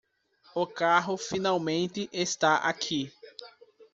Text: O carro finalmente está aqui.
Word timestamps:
O 0.55 0.65
carro 0.65 1.15
finalmente 1.15 2.09
está 2.11 2.55
aqui. 2.55 3.13